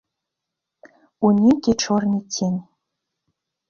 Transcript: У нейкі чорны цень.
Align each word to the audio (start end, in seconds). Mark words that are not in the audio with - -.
У 1.27 1.33
нейкі 1.41 1.71
чорны 1.87 2.19
цень. 2.35 2.61